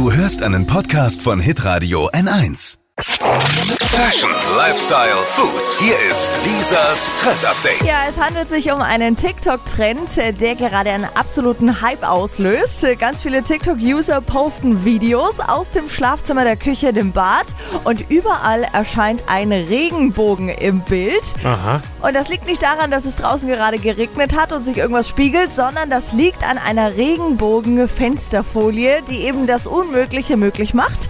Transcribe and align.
Du 0.00 0.10
hörst 0.10 0.42
einen 0.42 0.66
Podcast 0.66 1.20
von 1.20 1.40
Hitradio 1.40 2.08
N1. 2.08 2.79
Fashion, 3.02 4.30
Lifestyle, 4.56 5.16
Food. 5.28 5.78
Hier 5.78 5.94
ist 6.10 6.30
Lisas 6.44 7.10
Trend 7.20 7.44
Update. 7.46 7.80
Ja, 7.86 8.02
es 8.08 8.16
handelt 8.20 8.48
sich 8.48 8.72
um 8.72 8.80
einen 8.82 9.16
TikTok-Trend, 9.16 10.40
der 10.40 10.54
gerade 10.54 10.90
einen 10.90 11.08
absoluten 11.14 11.80
Hype 11.80 12.06
auslöst. 12.06 12.86
Ganz 12.98 13.22
viele 13.22 13.42
TikTok-User 13.42 14.20
posten 14.20 14.84
Videos 14.84 15.40
aus 15.40 15.70
dem 15.70 15.88
Schlafzimmer, 15.88 16.44
der 16.44 16.56
Küche, 16.56 16.92
dem 16.92 17.12
Bad 17.12 17.46
und 17.84 18.10
überall 18.10 18.66
erscheint 18.72 19.22
ein 19.28 19.50
Regenbogen 19.50 20.50
im 20.50 20.80
Bild. 20.80 21.22
Aha. 21.44 21.80
Und 22.02 22.14
das 22.14 22.28
liegt 22.28 22.46
nicht 22.46 22.62
daran, 22.62 22.90
dass 22.90 23.06
es 23.06 23.16
draußen 23.16 23.48
gerade 23.48 23.78
geregnet 23.78 24.36
hat 24.36 24.52
und 24.52 24.64
sich 24.64 24.76
irgendwas 24.76 25.08
spiegelt, 25.08 25.54
sondern 25.54 25.88
das 25.90 26.12
liegt 26.12 26.42
an 26.42 26.58
einer 26.58 26.96
Regenbogen-Fensterfolie, 26.96 29.02
die 29.08 29.24
eben 29.24 29.46
das 29.46 29.66
Unmögliche 29.66 30.36
möglich 30.36 30.74
macht. 30.74 31.08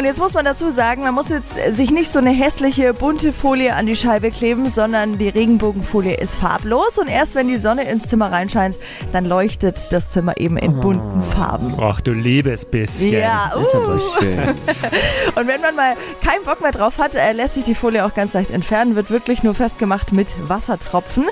Und 0.00 0.06
jetzt 0.06 0.18
muss 0.18 0.32
man 0.32 0.46
dazu 0.46 0.70
sagen, 0.70 1.02
man 1.02 1.12
muss 1.12 1.28
jetzt 1.28 1.76
sich 1.76 1.90
nicht 1.90 2.10
so 2.10 2.20
eine 2.20 2.30
hässliche 2.30 2.94
bunte 2.94 3.34
Folie 3.34 3.74
an 3.74 3.84
die 3.84 3.96
Scheibe 3.96 4.30
kleben, 4.30 4.70
sondern 4.70 5.18
die 5.18 5.28
Regenbogenfolie 5.28 6.14
ist 6.14 6.36
farblos 6.36 6.96
und 6.96 7.10
erst 7.10 7.34
wenn 7.34 7.48
die 7.48 7.58
Sonne 7.58 7.82
ins 7.84 8.04
Zimmer 8.08 8.32
reinscheint, 8.32 8.78
dann 9.12 9.26
leuchtet 9.26 9.76
das 9.90 10.08
Zimmer 10.08 10.38
eben 10.38 10.56
in 10.56 10.80
bunten 10.80 11.22
Farben. 11.22 11.74
Ach 11.78 12.00
du 12.00 12.12
liebes 12.12 12.64
bisschen. 12.64 13.12
Ja, 13.12 13.52
Das 13.52 13.62
ist 13.62 13.74
aber 13.74 13.96
uh. 13.96 14.00
schön. 14.18 14.38
Und 15.34 15.46
wenn 15.46 15.60
man 15.60 15.76
mal 15.76 15.92
keinen 16.24 16.44
Bock 16.46 16.62
mehr 16.62 16.72
drauf 16.72 16.96
hat, 16.96 17.14
äh, 17.14 17.32
lässt 17.32 17.52
sich 17.52 17.64
die 17.64 17.74
Folie 17.74 18.02
auch 18.06 18.14
ganz 18.14 18.32
leicht 18.32 18.52
entfernen, 18.52 18.96
wird 18.96 19.10
wirklich 19.10 19.42
nur 19.42 19.52
festgemacht 19.52 20.14
mit 20.14 20.28
Wassertropfen. 20.48 21.26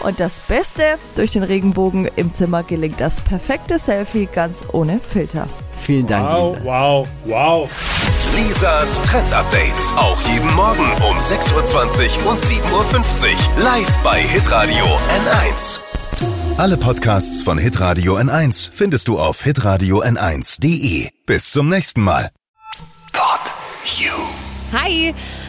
Und 0.00 0.20
das 0.20 0.40
Beste, 0.40 0.98
durch 1.16 1.30
den 1.30 1.42
Regenbogen 1.42 2.06
im 2.16 2.34
Zimmer 2.34 2.64
gelingt 2.64 3.00
das 3.00 3.22
perfekte 3.22 3.78
Selfie 3.78 4.28
ganz 4.30 4.62
ohne 4.72 5.00
Filter. 5.00 5.48
Vielen 5.80 6.06
Dank, 6.06 6.28
Wow, 6.28 6.56
Lisa. 6.58 6.64
wow, 6.64 7.08
wow. 7.24 7.70
Lisas 8.46 9.02
Trend 9.02 9.32
Update. 9.32 9.74
Auch 9.96 10.20
jeden 10.22 10.52
Morgen 10.54 10.90
um 11.02 11.18
6.20 11.18 12.24
Uhr 12.24 12.30
und 12.30 12.40
7.50 12.40 12.62
Uhr. 12.72 13.62
Live 13.62 13.98
bei 14.02 14.20
Hitradio 14.22 14.84
N1. 14.84 15.78
Alle 16.56 16.78
Podcasts 16.78 17.42
von 17.42 17.58
Hitradio 17.58 18.16
N1 18.16 18.70
findest 18.72 19.08
du 19.08 19.18
auf 19.18 19.42
hitradio 19.42 20.02
n1.de. 20.02 21.10
Bis 21.26 21.50
zum 21.50 21.68
nächsten 21.68 22.00
Mal. 22.00 22.30
Pod 23.12 23.40
You. 23.98 24.12
Hi, 24.72 25.14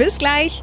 Bis 0.00 0.16
gleich. 0.16 0.62